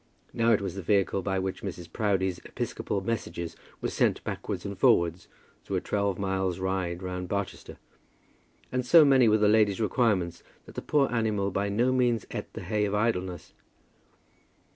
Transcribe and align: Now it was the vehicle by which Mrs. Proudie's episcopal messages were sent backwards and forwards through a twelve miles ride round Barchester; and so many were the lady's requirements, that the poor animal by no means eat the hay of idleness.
Now 0.33 0.51
it 0.51 0.61
was 0.61 0.73
the 0.73 0.81
vehicle 0.81 1.21
by 1.21 1.37
which 1.37 1.61
Mrs. 1.61 1.93
Proudie's 1.93 2.39
episcopal 2.43 3.01
messages 3.01 3.55
were 3.83 3.91
sent 3.91 4.23
backwards 4.23 4.65
and 4.65 4.75
forwards 4.75 5.27
through 5.63 5.75
a 5.75 5.81
twelve 5.81 6.17
miles 6.17 6.57
ride 6.57 7.03
round 7.03 7.29
Barchester; 7.29 7.77
and 8.71 8.83
so 8.83 9.05
many 9.05 9.29
were 9.29 9.37
the 9.37 9.47
lady's 9.47 9.79
requirements, 9.79 10.41
that 10.65 10.73
the 10.73 10.81
poor 10.81 11.07
animal 11.11 11.51
by 11.51 11.69
no 11.69 11.91
means 11.91 12.25
eat 12.33 12.51
the 12.53 12.63
hay 12.63 12.85
of 12.85 12.95
idleness. 12.95 13.53